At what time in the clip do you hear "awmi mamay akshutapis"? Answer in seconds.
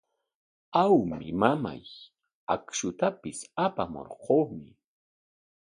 0.83-3.39